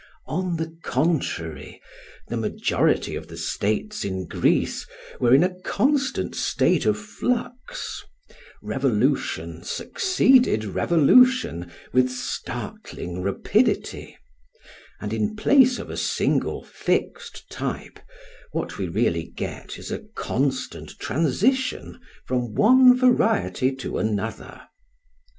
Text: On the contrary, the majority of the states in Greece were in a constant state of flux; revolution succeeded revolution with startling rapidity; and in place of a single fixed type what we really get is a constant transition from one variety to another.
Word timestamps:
On 0.25 0.55
the 0.57 0.75
contrary, 0.81 1.79
the 2.27 2.35
majority 2.35 3.13
of 3.13 3.27
the 3.27 3.37
states 3.37 4.03
in 4.03 4.25
Greece 4.25 4.87
were 5.19 5.31
in 5.31 5.43
a 5.43 5.53
constant 5.59 6.33
state 6.33 6.87
of 6.87 6.97
flux; 6.97 8.01
revolution 8.63 9.61
succeeded 9.63 10.65
revolution 10.65 11.71
with 11.93 12.09
startling 12.09 13.21
rapidity; 13.21 14.17
and 14.99 15.13
in 15.13 15.35
place 15.35 15.77
of 15.77 15.91
a 15.91 15.97
single 15.97 16.63
fixed 16.63 17.47
type 17.51 17.99
what 18.53 18.79
we 18.79 18.87
really 18.87 19.25
get 19.27 19.77
is 19.77 19.91
a 19.91 19.99
constant 20.15 20.97
transition 20.97 21.99
from 22.25 22.55
one 22.55 22.97
variety 22.97 23.71
to 23.75 23.99
another. 23.99 24.63